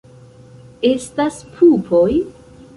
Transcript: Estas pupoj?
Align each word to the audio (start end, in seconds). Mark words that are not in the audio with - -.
Estas 0.91 1.39
pupoj? 1.59 2.11